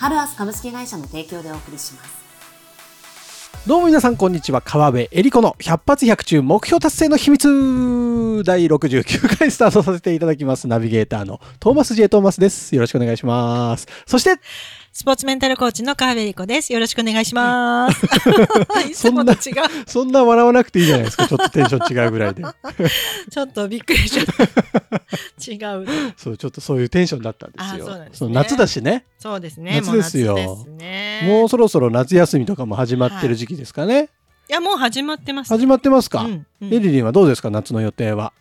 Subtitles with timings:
[0.00, 3.68] ハルアス株式会社の提供でお送りします。
[3.68, 4.62] どうも皆さんこんにちは。
[4.62, 8.42] 川辺恵里子の百発百中目標達成の秘密。
[8.42, 10.68] 第69回スタートさせていただきます。
[10.68, 12.74] ナビゲーターのトーマス J トーマスです。
[12.74, 13.88] よろしくお願いします。
[14.06, 14.40] そして
[14.92, 16.72] スポーツメンタルコーチの川辺理子です。
[16.72, 18.04] よろしくお願いします。
[18.90, 19.36] いつもと違う。
[19.86, 22.42] そんな笑わなくていいじゃないですかちょっとテンション違うぐらいで
[23.30, 24.42] ちょっとびっくりしちゃった。
[24.42, 25.86] 違う。
[26.16, 29.80] そうちょっとそういうテンションだったんですよあそうなんですね夏だしねそうですね。
[29.80, 31.20] 夏ですよもですね。
[31.24, 34.08] もうそろそろ夏休みとかも始まってる時期ですかね、
[34.48, 35.48] いや、もう始まってます。
[35.54, 37.48] 始まってますか、うんうんエリリンはどうですか？
[37.50, 38.32] 夏の予定は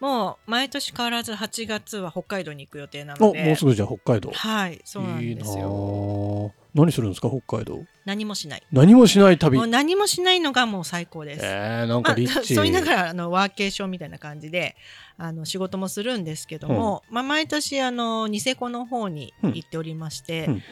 [0.00, 3.44] もう毎年変わらず8月は北海道に行く予定なおので。
[3.44, 6.52] もうすぐじゃあ北海道はい、そうなんですよ。
[6.54, 7.84] ぁ何するんですか北海道？
[8.04, 8.62] 何もしない。
[8.70, 11.40] 何もしない旅もう何もしないのがもう最高です。
[11.42, 14.76] えー、なんまあ、かリッチ、そう言いながらあのワーケーションみたいな感じで
[15.16, 20.62] あの仕事もするんですけども、まあ、毎年あのニセコの方に行っておりまして、うんうん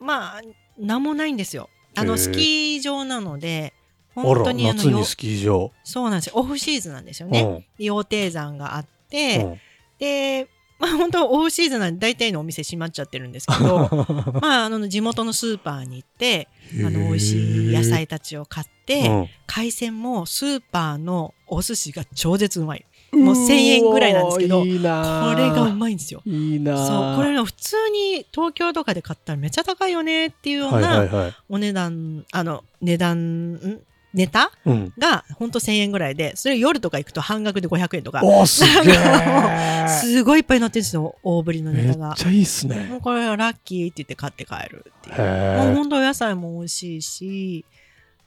[0.00, 0.40] まあ
[0.78, 1.68] 何もないんですよ。
[1.94, 3.81] あのスキー場なのであ
[4.14, 6.32] 本当らにあのよ夏にスキー場、そうなんですよ。
[6.36, 7.66] オフシーズンなんですよね。
[7.78, 8.88] 羊蹄山があっうん。
[9.08, 9.60] て、
[9.98, 13.88] でまあ本当オフシーズンなんで大体のお店閉まっちゃってるんですけど
[14.40, 16.48] まああの地元のスーパーに行って
[16.80, 19.28] あの美味しい野菜たちを買って、うん。
[19.46, 22.84] 海鮮もスーパーのお寿司が超絶うまい。
[23.12, 26.22] もう1000円ぐらいなんですけどこれがうまいんですよ。
[26.24, 33.80] いいなそうこれの普通に東京とかで買ったらめっちゃ高いよねっていうようはいなはいはい、お値段あの値段ん
[34.14, 38.20] ネタうん、がほんと1000円ぐらいでそれ夜とか行くと半額で500円とか。
[38.22, 42.10] おーすげえ すごいいっぱい載ってるんですよ大ぶりのめネタが。
[42.12, 45.18] っちゃいいっすもねうこれはラッキーって言って買って帰るっていう。
[45.18, 47.64] もうほんとお野菜も美味しいし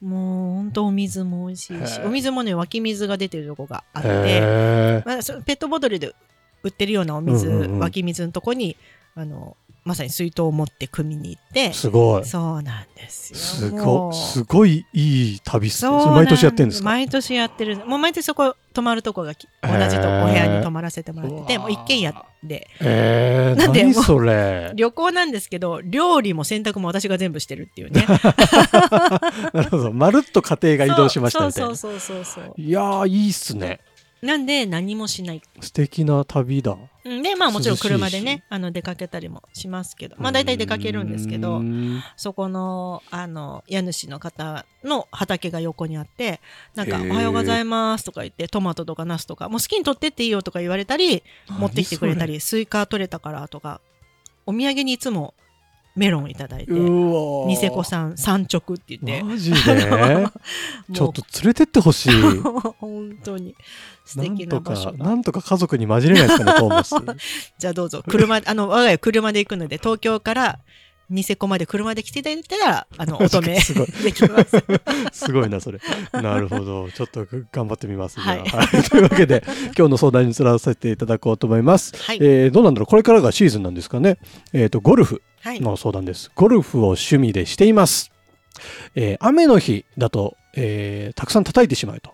[0.02, 6.14] もうほんとお水も美味しいしお水もね湧き水が出てるとこがあって、へまあ、ペットボトルで
[6.64, 7.80] 売ってるようなお水、うんうんうん。
[7.80, 8.76] 湧き水のとこに
[9.16, 11.60] あのまさに水筒を持って汲みに行って。
[11.66, 12.26] えすごい。
[12.26, 13.38] そうなんですよ。
[13.40, 15.92] すごすごいいい旅っすね。
[16.08, 16.86] 毎年やってるんですか？
[16.90, 17.78] 毎年やってる。
[17.86, 21.54] もう毎年そこ泊まるとこがき同じとお部屋に泊まらせてもらって。
[21.54, 22.14] てもう一軒家
[22.44, 24.72] でえー、 なんでそれ？
[24.76, 28.06] 旅行なんですけど料理も洗濯も私が全部してるっていうね。
[29.54, 29.94] なるほど。
[29.94, 31.76] まるっと家庭が移動しましたみたいな。
[31.76, 32.54] そうそうそうそうそう。
[32.58, 33.80] いやーいいっすね
[34.26, 35.42] なんで何もしない。
[35.62, 36.76] 素敵な旅だ。
[37.06, 40.16] うんでまあもちろん車でねあの出かけたりもしますけど。
[40.18, 41.62] まあ大体出かけるんですけど
[42.18, 46.42] そこのあの家主の方の畑が横にあって
[46.74, 47.12] なんか「へー。
[47.12, 53.82] おはようございます」とか言ってトマトとかナスとかもう好きに取ってっていいよとか言われたり持ってきてくれたりスイカ取れたからとか
[54.48, 55.36] お土産にいつも
[55.96, 57.48] メロンいただいてうわー。
[57.48, 59.24] ニセコさん産直って言って。
[59.24, 59.58] マジで？
[60.94, 62.12] ちょっと連れてってほしい。
[62.80, 63.56] 本当に。
[64.06, 66.96] 素敵なとか場所がなんとか家族に混じれないですかねトーマス。
[67.58, 68.04] じゃあどうぞ。
[68.08, 70.60] 車あの我が家車で行くので東京から
[71.10, 73.88] ニセコまで車で来ていただいたらあのお止めすごい。
[73.88, 75.26] できます。
[75.26, 75.80] すごいなそれ。
[76.12, 76.92] なるほど。
[76.92, 78.28] ちょっと頑張ってみますじゃあ。
[78.28, 78.40] はい。
[78.40, 79.44] はいというわけで
[79.78, 82.88] 今日の相談につらせていただこうと思います、はい、えーどうなんだろう。
[82.88, 84.18] これからがシーズンなんですかね。
[84.54, 85.16] えっ、とゴルフ。
[85.16, 85.24] はい、
[85.62, 86.32] の相談です。
[86.36, 88.12] ゴルフを趣味でしています、
[88.96, 92.12] えー雨の日だと、えーたくさん叩いてしまうと、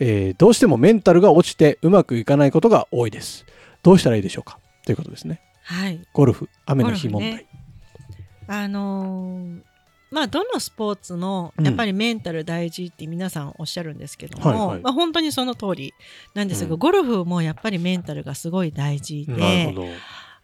[0.00, 3.46] えーどうしてもメンタルが落ちてうまくいかないことが多いです。
[3.82, 4.58] どうしたらいいでしょうか？
[4.84, 5.40] ということですね。
[5.62, 9.60] はい、ゴルフ雨の日問題、ゴルフあのー
[10.08, 11.66] まあどのスポーツもうん。
[11.66, 14.80] やっぱりメンタル大事って皆さんおっしゃるんですけども、はいはい。
[14.82, 15.94] まあ、本当にその通り
[16.32, 16.78] なんですが、うん。
[16.78, 19.86] ゴルフもやっぱりメンタルがすごい大事なるでほど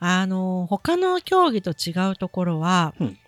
[0.05, 3.19] あのー他の競技と違うところは、うん。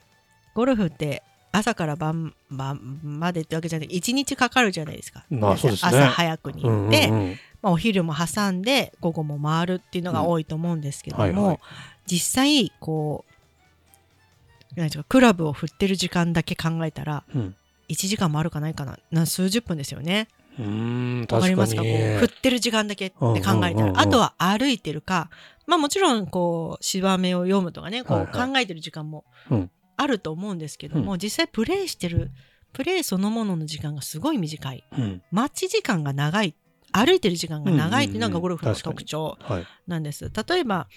[0.55, 5.73] ゴルフって朝から晩晩までってわけじゃなくて1日かかるじゃないですか、まあすね。
[5.75, 7.39] 朝早くに行って、うんうんうん。
[7.63, 11.59] まあ、お昼も挟んで午後も回るっていうのが多いと思うんですけども、うんはいはい。
[12.07, 13.25] 実際こ
[14.77, 17.55] うなんかクラブを振ってる時間だけ考えたらうん。
[17.89, 20.27] 1時間もあるかないかなな数十分ですよね。
[20.59, 21.83] うーんわ確かりますか？
[21.83, 23.99] こう振ってる時間だけって考えたら、うんうんうんうん。
[23.99, 25.31] あとは歩いてるか。
[25.67, 28.53] まあもちろんこう芝目を読むとかねこはいうはい。
[28.53, 29.71] 考えてる時間もうん。
[29.97, 32.33] あると思うんですけども、実際プレイしてる
[32.73, 34.83] プレイそのものの時間がすごい短い。
[34.99, 35.23] うん。
[35.31, 36.55] 待ち時間が長い。
[36.91, 39.67] 歩いてる時間が長いっていうのがゴルフの特徴はい。
[39.87, 40.31] なんです。
[40.49, 40.89] 例えば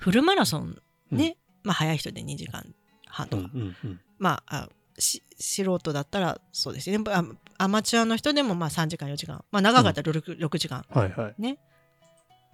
[0.00, 0.80] フルマラソン
[1.10, 2.64] ね、まあ早い人で2時間
[3.06, 4.00] 半とか、うんうんうん。
[4.18, 4.68] まああ
[4.98, 6.98] し素人だったらそうですね。
[7.08, 7.22] あ
[7.58, 9.44] アマチュアの人でもまあ3時間4時間。
[9.50, 10.84] まあ長かったら 6,、6時間。
[10.88, 11.58] はいはい。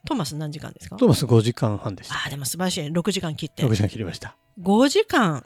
[0.05, 0.97] トーマス何時間ですか？
[0.97, 2.15] トーマス5時間半でした。
[2.15, 2.87] ああでも素晴らしい。
[2.87, 3.63] 6時間切って。
[3.65, 4.37] 6時間切りました。
[4.61, 5.45] 5時間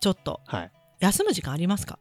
[0.00, 0.40] ちょっと。
[0.46, 0.70] はい。
[1.00, 1.98] 休む時間ありますか？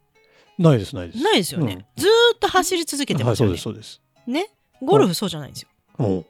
[0.58, 1.24] ないです、ないです。
[1.24, 1.86] ないですよね、うん。
[2.02, 4.32] ずーっと走り続けてはい、ますよね、そうです、そうです。
[4.32, 4.50] ね？
[4.82, 5.70] ゴルフそうじゃないんですよ。
[6.00, 6.20] お。
[6.20, 6.26] う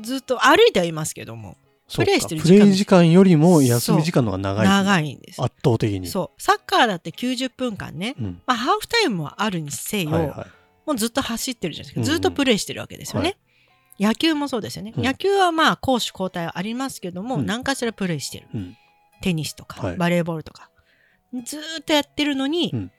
[0.00, 1.56] ずっと歩いてはいますけども
[1.94, 2.58] プレイしてる時間。
[2.58, 4.66] プレイ時間よりも休み時間の方が長い。
[4.66, 5.42] 長いんです。
[5.42, 6.06] 圧倒的に。
[6.06, 6.42] そう。
[6.42, 8.42] サッカーだって90分間ね、うん。
[8.46, 10.86] まあ、ハーフタイムはあるにせよ、はいはい。
[10.86, 13.36] もうずっと走ってるじゃないですか、ずっとプレイしてるわけですよね、
[13.98, 14.06] はい。
[14.08, 15.04] 野球もそうですよね、うん。
[15.04, 17.46] 野球はまあ攻守交代はありますけども、うん。
[17.46, 18.48] 何かしらプレイしてる。
[18.54, 18.76] うん。
[19.20, 19.96] テニスとか、はい。
[19.96, 20.70] バレーボールとか。
[21.44, 22.92] ずーっとやってるのに、うん。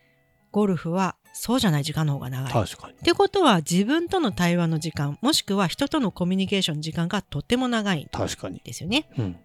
[0.52, 2.52] ゴルフはそうじゃない時間の方が長い。
[2.54, 2.94] 確かに。
[2.94, 8.62] ってことは自分との対話の時間もしくは人とのコミュニケーションの時間がとっても長いん確かに。
[8.64, 9.10] ですよね。
[9.18, 9.36] うん。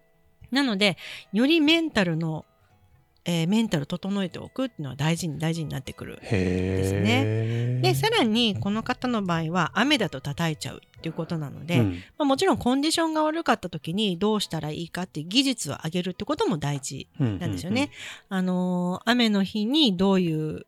[0.51, 0.97] なので
[1.33, 2.45] よりメンタルの、
[3.25, 6.19] えーメンタル整えておくっていうのは大事に大事になってくる。
[6.21, 7.81] へえ。
[7.81, 17.89] でさらにこの方の場合は雨だと叩いちゃうっていうことなので、うんまあ、もちろんコンディションが悪かった時にどうしたらいいかっていう技術を上げるってことも大事うんなんですよね。。
[18.29, 20.65] あのー雨の日にどういう、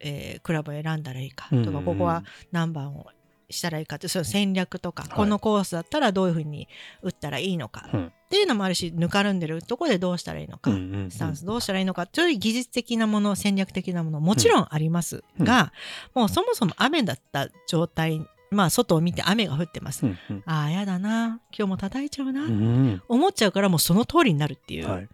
[0.00, 1.44] えークラブを選んだらいいか。
[1.46, 1.76] とか、うんうん。
[1.76, 3.06] うんここは何番を
[3.48, 5.08] したらいいかってそういう戦略とか、い。
[5.08, 6.68] このコースだったらどういうふうに
[7.02, 7.88] 打ったらいいのか。
[7.92, 8.06] うん。
[8.06, 11.10] っていうのもあるしぬかるんでるところでどうしたらいいのか、うんうんうん。
[11.10, 12.06] スタンスどうしたらいいのか。
[12.06, 15.72] という技術的なもの戦略的なものもちろんありますが、
[16.14, 20.42] もうそもそも雨だった状態まあ外を見て雨が降ってます、うんうん。
[20.46, 21.40] ああやだな。
[21.56, 25.08] 今日も叩いちゃうな、うん思っちゃうからもうその通りになるっていうはい。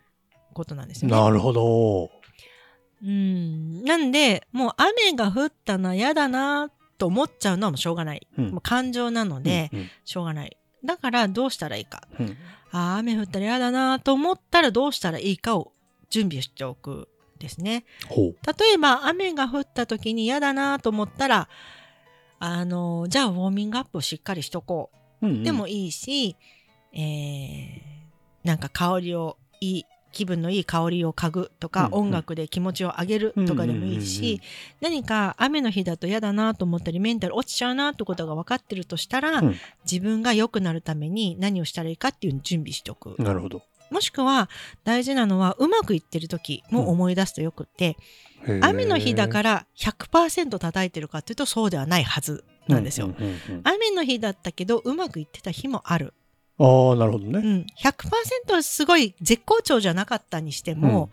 [0.52, 1.14] ことなんですよね。
[1.14, 2.10] なるほど。
[3.06, 3.84] うん。
[3.84, 8.50] なんでもう雨が降ったな嫌だなと思っちゃうのはもうしょうがない、うん。
[8.50, 10.56] もう感情なので、うんしょうがない。
[10.84, 12.02] だからどうしたらいいか。
[12.18, 12.36] うん。
[12.72, 15.72] あー雨降ったら嫌だなと思ったらどうしたらいいかを
[16.10, 17.08] 準備しておく
[17.38, 17.84] ですね。
[18.16, 21.48] 例えば雨が降った時に嫌だなと思ったら
[22.38, 24.90] あのじゃあウォーミングアップをしっかりしとこ
[25.22, 25.26] う。
[25.26, 25.44] うんうん。
[25.44, 26.36] でもいいし、
[26.92, 27.96] えー
[28.44, 29.84] なんか香りをいい
[30.16, 34.40] 気分のいい香りを嗅ぐとか、うんうん音楽で気持ちを上げるとかでもいいし、うんうんうんうん
[34.80, 39.54] 何か雨の日だと嫌だなと思ったりメンタル落ちちゃうなってことが分かってるとしたら、うん
[39.90, 43.14] 自分が良くなるために何をしたらいいかっていう準備しておく。
[43.22, 43.62] なるほど。
[43.90, 44.48] もしくは
[44.84, 47.96] 大事なのはうまくいってる時も思い出すとよくって、
[48.46, 53.06] へー雨の日だから100%叩いてるかっていうとそうではないはずなんですよ。
[53.06, 53.28] ううんう
[53.58, 56.14] ん雨の日だったけどうまくいってた日もある。
[56.58, 57.38] ああ、なるほどね。
[57.38, 61.10] うん、100%すごい絶好調じゃなかったにしても、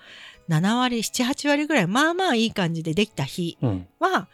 [0.50, 3.88] 7割78割ぐらいまあまあいい感じでできた日うん。
[4.00, 4.28] は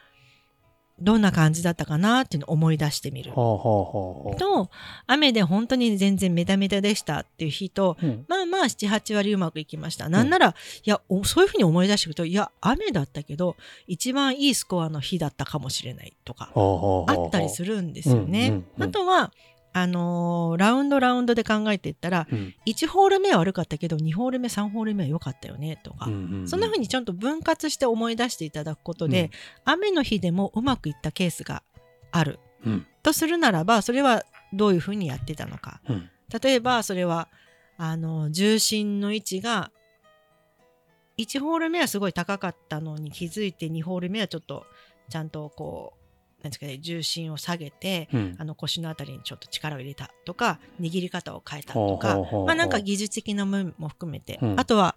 [1.01, 3.31] どんな感じだったかなっていうのを思い出してみる。
[3.33, 4.69] と
[5.07, 10.09] 雨で本当に全然メタメタでしたっていう日とうんまあまあ78割うまくいきました。
[10.09, 13.55] なんなら、いやおそういうふうに思い出していくといや雨だったけど
[13.87, 18.49] 一番いいスコアの日だったかもしれないとかはあったりするんですよね。
[18.49, 19.31] うんうんうんあとは
[19.71, 22.55] あのーラウンドラウンドで考えていったらうん。
[22.65, 26.47] 1ホール目は悪かったけど2ホール目3ホール目は良かったよねとか、うんうんうん。
[26.47, 29.31] そんな風にちゃんと分割して思い出していただくことで、
[29.65, 31.63] 雨の日でもうまくいったケースが
[32.11, 32.39] ある。
[32.65, 32.87] うん。
[33.03, 34.23] とするならばそれは
[34.53, 35.81] どういう風にやってたのか。
[35.87, 36.09] うん。
[36.41, 37.27] 例えばそれは
[37.77, 39.71] あの重心の位置が
[41.17, 44.65] 1ホール目はすごい高かったのに気づいて2ホール目はちょっと
[45.09, 45.98] ちゃんとこう
[46.41, 48.35] なんですかね重心を下げてうん。
[48.37, 54.59] あの腰のあたりにちょっと力を入れたとか握り方を変えたとはあかなんか技術的な面も含めて、うん。
[54.59, 54.95] あとは、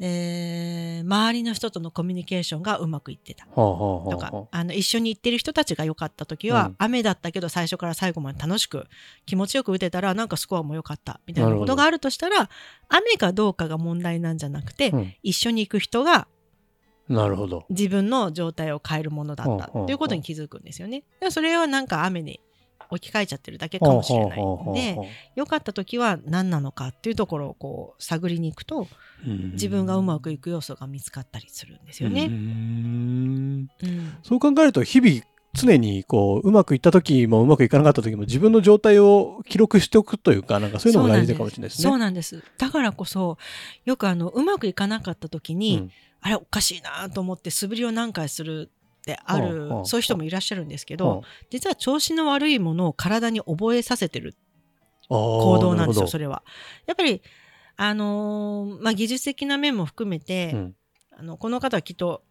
[0.00, 3.46] えー周りの人とのコミュニケーションがうまくいってた。
[3.46, 6.74] とか、あの一緒に行ってる人たちが良かった時は、うん。
[6.78, 8.86] 雨だったけど最初から最後まで楽しく
[9.26, 12.48] 気持ちよく打てたらなんかスコアも良かったみたいなことがあるとしたら
[12.88, 15.14] 雨かどうかが問題なんじゃなくて、うん。
[15.22, 16.26] 一緒に行く人が
[17.08, 17.64] なるほど。
[17.68, 21.04] 自分の状態を変えるものだったうんっていうことに気づくんですよね。
[21.20, 22.40] でそれをなんか雨に
[22.90, 24.98] 置き換えちゃってるだけかもしれないんで
[25.34, 28.86] 良かった時は何なのかっていうところをこう探りに行くと
[29.52, 32.26] 自分がうまくいく要素が見つかったりするんですよね。
[32.26, 32.32] ん
[33.82, 35.22] うんそう考えると日々
[35.54, 41.82] 常にこううまくいった時もうまくいかなかった時も自分の状態を記録しておくというかなんかそういうのも大事かもしれないですね。
[41.82, 42.42] そうなんです。
[42.58, 43.38] だからこそ
[43.84, 45.90] よくあのうまくいかなかった時に、うん
[46.22, 54.36] あれおかしいなと思って素振りを何回するってある、そういう人もいらっしゃるんですけど、は実は調子の悪いものを体に覚えさせてる
[55.10, 56.42] あ行行動なんですよそそれは。
[56.86, 57.20] やっぱり
[57.76, 60.76] あのーまあ技術的な面も含めて、うん。
[61.14, 62.22] あのこの方はきっと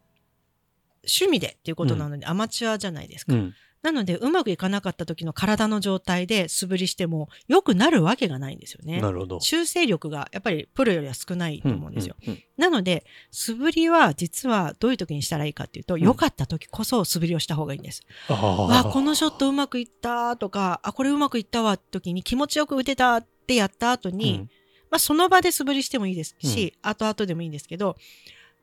[1.04, 3.34] 趣味でっていうことなので、アマチュアじゃないですか。
[3.34, 9.00] うんなので、うまくいかなかった時の体の状態で素振りしても良くなるわけがないんですよね。
[9.00, 9.40] なるほど。
[9.40, 12.16] 修正力がやっぱりプロよりは少ないと思うんですよ。
[12.26, 18.02] うんうんなので、素振りは実はどういう時にしたらいいかっていうと、良かった時こそ素振りをした方がいいんです。
[18.28, 24.50] あわあ、このショットうまくいったとか、あ、これうまくいったわって時に気持ちよく打てたってやった後に、うん
[24.92, 27.96] まあその場で素振りしてもいいですし、後々でもいいんですけど、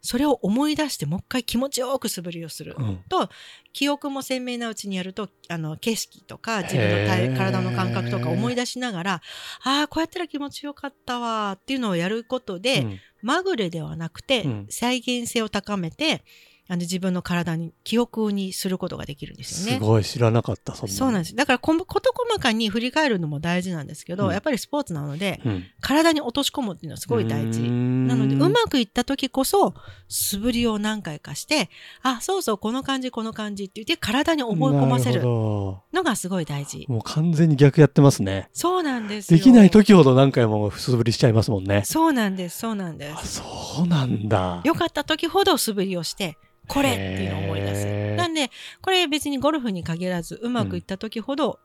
[0.01, 2.75] それを思い出してもう一回気持ちよく素振りをする。
[2.77, 3.03] うん。
[3.09, 3.29] と
[3.73, 9.21] 記憶も鮮明なうちにやるとあの景色とか自分の体体の感覚とか思い出しながら
[9.63, 12.99] ああこうやったら気持ちよかったわっていうのをやることで、うん。
[13.21, 14.67] まぐれではなくて、うん。
[14.69, 16.23] 再現性を高めて
[16.69, 19.79] あの自分の体に記憶にすることができるんですよね。
[19.79, 20.95] すごい知らなかった、そんな。
[20.95, 21.35] そうなんです。
[21.35, 25.63] だからこん事細かに振り返るのも大事なんですけど、うんやっぱりスポーツなのでうん。
[25.81, 27.61] 体に落とし込むっていうのはすごい大事。
[27.61, 29.73] ななので、うまくいった時こそ、
[30.07, 31.69] 素振りを何回かして、
[32.01, 36.85] あ、そうそう、この感じ、この感じって言って、体に覚え込ませるほのがすごい大事。
[36.87, 38.49] どもう完全に逆やってますね。
[38.53, 39.37] そうなんですよ。
[39.37, 41.83] できない時ほど何回も素振りしちゃいますもんね。
[41.85, 43.41] そうなんです、そうなんであ、す。
[43.41, 44.61] そうなんだ。
[44.63, 46.37] 良かった時ほど素振りをして、
[46.69, 48.15] これっていうのを思い出す。
[48.15, 48.49] なんで、
[48.81, 51.59] これ別にゴルフに限らず、うまくいった時ほど、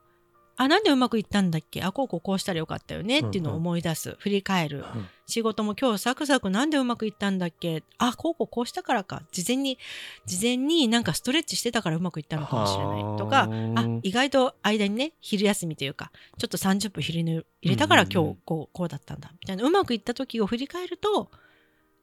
[0.57, 1.83] あ、なんでうまくいったんだっけ？
[1.83, 3.19] あ、こうこうこうしたらよかったよね？
[3.19, 4.15] っていうのを思い出す。
[4.19, 4.85] 振り返る。
[4.95, 7.83] うん仕事も今日サクサクなんでうまくいったんだっけ？
[7.97, 9.23] あ、こうこうこうしたからか。
[9.31, 9.79] 事前に、
[10.27, 19.31] 事前になんかストレッチしてたからうまくいったのかもしれないとか、あ、意外と間にね、昼休みというか、ちょっと30分昼寝入れたからうんうんうん今日こう、こうだったんだ。
[19.33, 21.31] みたいな、うまくいった時を振り返ると、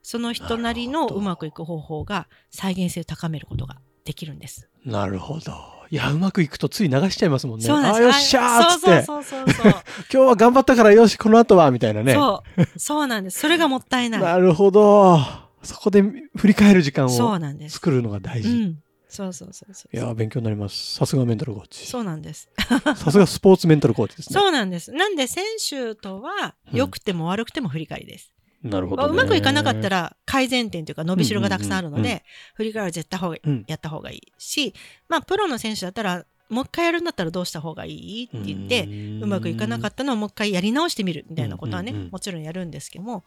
[0.03, 4.69] その人なりのうまくいく方法が再現性を高めることができるんです。
[4.85, 5.53] なるほど。
[5.91, 7.67] いや、うまくいくとつい流しちゃいますもんね。
[7.67, 8.03] あ、そうなんです。
[8.03, 9.03] よっしゃーっつって。
[9.03, 9.73] そうそうそうそう。
[9.73, 12.15] 今日は頑張ったからよし、この後は、みたいなね。
[12.15, 12.79] そう。
[12.79, 13.39] そうなんです。
[13.39, 14.21] それがもったいない。
[14.21, 15.21] なるほど。
[15.63, 16.03] そこで
[16.37, 17.39] 振り返る時間を。
[17.69, 18.49] 作るのが大事。
[18.49, 18.79] うん。
[19.09, 19.95] そうそうそうそう。
[19.95, 20.95] いやー、勉強になります。
[20.95, 21.87] さすがメンタルコーチ。
[21.87, 22.49] そうなんです。
[22.97, 24.41] さすがスポーツメンタルコーチですね。
[24.41, 24.91] そうなんです。
[24.93, 28.33] なんで選手とはうん良くても悪くても振り返りです。
[28.63, 29.09] なるほど、ね。
[29.09, 33.35] まあうまくいかなかったら改善点というか伸びしろがたくさんあるので、振り返りは絶対方
[33.67, 34.75] やった方がいいし、
[35.09, 38.87] まあプロの選手だったらもう一回やるんだったらどうした方がいいって言って、
[39.23, 43.25] うまくいかなかっったのをもう一回やり直してみるみたいなことはね、もちろんやるんですけども、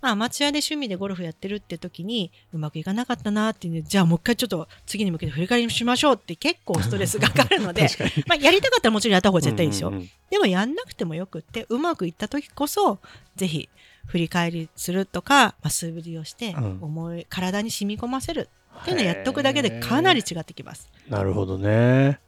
[0.00, 7.88] まあ、アマチュアで趣味でゴルフやってるって時にうまくいかなかったなっていうじゃあもう一回ちょっと次に向けて振り返りしましょうって結構ストレスがかかるので。
[8.28, 9.92] まあやりたかったらもちろんやった方が絶対いいですよ、
[10.30, 12.98] でもやんなくてもよくってうまくいった時こそ
[13.36, 13.68] ぜひ
[14.06, 18.48] 振り返りするとか、まあ、素振りをしてうん思い、体に染み込ませる
[18.82, 20.90] っていうのをやっとくだけでかなり違ってきます。
[21.08, 22.20] なるほどね。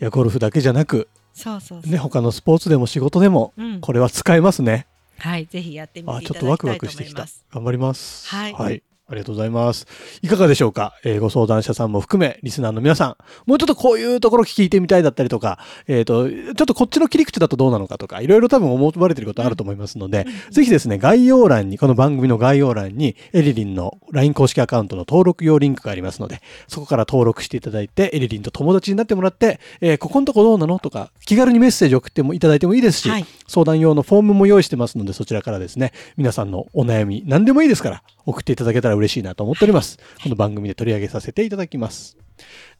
[0.00, 1.80] いや、ゴルフだけじゃなく、そうそう。
[1.82, 4.86] ね、他のスポーツでも仕事でも、うん、これは使えますね。
[5.18, 7.26] はい、ぜひやってみてあ、いちょっとワクワクしてきた。
[7.52, 8.28] 頑張ります。
[8.28, 9.86] はいありがとうございます。
[10.22, 33.26] いかがでしょうか、えーご相談者さんも含め、リスナーの皆さん、もうちょっとこういうところ聞いてみたいだったりとか、えっ、と、ちょっとこっちの切り口だとどうなのかとか、いろいろ多分思われてることあると思いますので、ぜひですね、概要欄に、この番組の概要欄に、エリリンの LINE 公式アカウントの登録用リンクがありますので、そこから登録していただいて、エリリンと友達になってもらって、えーここのとこどうなのとか、気軽にメッセージ送ってもいただいてもいいですし、はい。
[33.46, 39.98] 相談用のフォームも用意してますので、そちらからですね、皆さんのお悩み、何でもいいですから、送っていただけたら嬉しいなと思っております。
[40.22, 42.16] この番組で取り上げさせていただきます。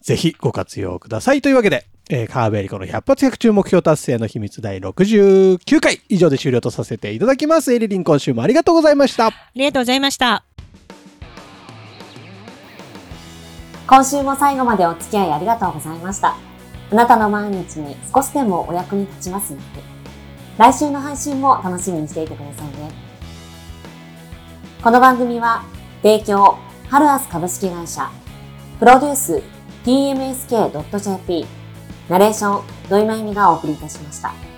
[0.00, 1.42] ぜひご活用ください。
[1.42, 7.74] というわけで、えー、カーベリコの100発100中目標達成の秘密第69回以上で終了とさせていただきます。
[7.74, 9.26] エリリン今週もありがとうございました。
[9.26, 10.44] ありがとうございました。
[13.86, 16.36] 今週も最後までお付き合いありがとうございました。
[16.92, 20.00] あなたの毎日に少しでもお役に立ちますように。
[20.58, 23.09] 来週の配信も楽しみにしていてくださいね。
[24.82, 25.62] この番組は、
[26.02, 26.56] 提供、
[26.88, 28.10] ハルアス株式会社、
[28.78, 29.42] プロデュース、
[29.84, 31.46] tmsk.jp、
[32.08, 34.49] ナレーション、土井まゆみがお送りいたしました。